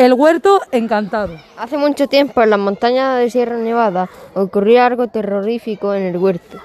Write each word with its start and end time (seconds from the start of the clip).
El 0.00 0.14
huerto 0.14 0.62
encantado. 0.72 1.36
Hace 1.58 1.76
mucho 1.76 2.06
tiempo 2.06 2.40
en 2.40 2.48
las 2.48 2.58
montañas 2.58 3.18
de 3.18 3.28
Sierra 3.28 3.58
Nevada 3.58 4.08
ocurrió 4.32 4.82
algo 4.82 5.08
terrorífico 5.08 5.92
en 5.92 6.04
el 6.04 6.16
huerto. 6.16 6.56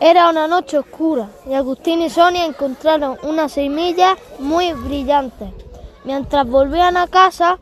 Era 0.00 0.30
una 0.30 0.48
noche 0.48 0.78
oscura 0.78 1.28
y 1.46 1.52
Agustín 1.52 2.00
y 2.00 2.08
Sonia 2.08 2.46
encontraron 2.46 3.18
unas 3.24 3.52
semillas 3.52 4.16
muy 4.38 4.72
brillantes. 4.72 5.50
Mientras 6.04 6.48
volvían 6.48 6.96
a 6.96 7.08
casa, 7.08 7.58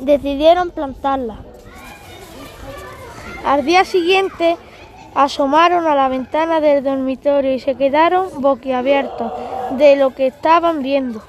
decidieron 0.00 0.70
plantarlas. 0.70 1.40
Al 3.44 3.62
día 3.62 3.84
siguiente, 3.84 4.56
asomaron 5.14 5.86
a 5.86 5.94
la 5.94 6.08
ventana 6.08 6.62
del 6.62 6.82
dormitorio 6.82 7.52
y 7.52 7.60
se 7.60 7.74
quedaron 7.74 8.40
boquiabiertos 8.40 9.32
de 9.72 9.96
lo 9.96 10.14
que 10.14 10.28
estaban 10.28 10.82
viendo. 10.82 11.22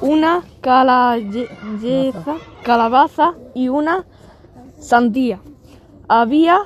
Una 0.00 0.42
calabaza, 0.62 2.38
calabaza 2.62 3.34
y 3.54 3.68
una 3.68 4.06
sandía. 4.78 5.40
Había 6.08 6.60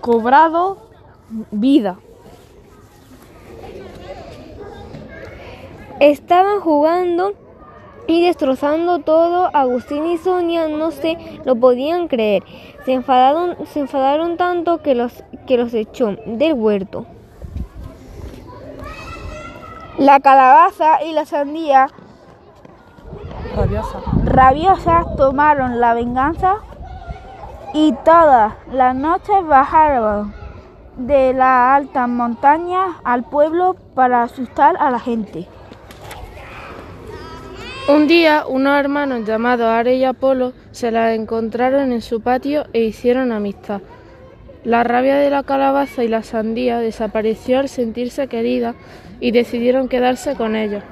cobrado 0.00 0.78
vida. 1.50 1.98
Estaban 5.98 6.60
jugando 6.60 7.34
y 8.06 8.22
destrozando 8.22 9.00
todo. 9.00 9.50
Agustín 9.52 10.06
y 10.06 10.18
Sonia 10.18 10.68
no 10.68 10.90
se 10.90 11.18
lo 11.44 11.56
podían 11.56 12.08
creer. 12.08 12.42
Se 12.84 12.92
enfadaron, 12.92 13.56
se 13.66 13.80
enfadaron 13.80 14.36
tanto 14.36 14.82
que 14.82 14.94
los, 14.94 15.24
que 15.46 15.56
los 15.56 15.74
echó 15.74 16.16
del 16.26 16.54
huerto. 16.54 17.06
La 20.00 20.18
calabaza 20.18 21.04
y 21.04 21.12
la 21.12 21.26
sandía 21.26 21.88
Rabiosa. 23.54 23.98
rabiosas 24.24 25.14
tomaron 25.14 25.78
la 25.78 25.92
venganza 25.92 26.56
y 27.74 27.92
todas 28.02 28.54
las 28.72 28.96
noches 28.96 29.44
bajaron 29.46 30.32
de 30.96 31.34
las 31.34 31.76
altas 31.76 32.08
montañas 32.08 32.96
al 33.04 33.24
pueblo 33.24 33.76
para 33.94 34.22
asustar 34.22 34.74
a 34.80 34.90
la 34.90 35.00
gente. 35.00 35.46
Un 37.86 38.08
día, 38.08 38.44
unos 38.48 38.80
hermanos 38.80 39.26
llamados 39.26 39.66
Are 39.66 39.94
y 39.94 40.04
Apolo 40.04 40.54
se 40.70 40.90
las 40.90 41.12
encontraron 41.14 41.92
en 41.92 42.00
su 42.00 42.22
patio 42.22 42.64
e 42.72 42.84
hicieron 42.84 43.32
amistad. 43.32 43.82
La 44.64 44.84
rabia 44.84 45.16
de 45.16 45.30
la 45.30 45.42
calabaza 45.42 46.04
y 46.04 46.08
la 46.08 46.22
sandía 46.22 46.78
desapareció 46.78 47.60
al 47.60 47.68
sentirse 47.68 48.28
querida 48.28 48.74
y 49.18 49.30
decidieron 49.30 49.88
quedarse 49.88 50.34
con 50.34 50.54
ellos. 50.54 50.82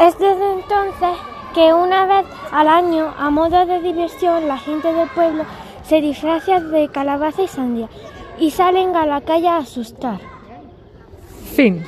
Es 0.00 0.18
desde 0.18 0.52
entonces 0.52 1.18
que 1.54 1.72
una 1.72 2.06
vez 2.06 2.26
al 2.52 2.68
año, 2.68 3.14
a 3.18 3.30
modo 3.30 3.64
de 3.66 3.80
diversión, 3.80 4.48
la 4.48 4.58
gente 4.58 4.92
del 4.92 5.08
pueblo 5.08 5.44
se 5.84 6.00
disfraza 6.00 6.60
de 6.60 6.88
calabaza 6.88 7.42
y 7.42 7.48
sandía 7.48 7.88
y 8.38 8.50
salen 8.50 8.96
a 8.96 9.06
la 9.06 9.20
calle 9.20 9.48
a 9.48 9.58
asustar. 9.58 10.20
Fin. 11.54 11.84